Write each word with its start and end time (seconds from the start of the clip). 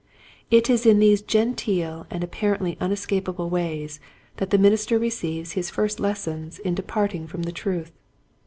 It 0.49 0.67
is 0.67 0.87
in 0.87 0.97
these 0.97 1.21
genteel 1.21 2.07
and 2.09 2.23
apparently 2.23 2.75
unescapable 2.79 3.51
ways 3.51 3.99
that 4.37 4.49
the 4.49 4.57
minister 4.57 4.97
re 4.97 5.11
ceives 5.11 5.51
his 5.51 5.69
first 5.69 5.99
lessons 5.99 6.57
in 6.57 6.73
departing 6.73 7.27
from 7.27 7.43
the 7.43 7.51
truth. 7.51 7.91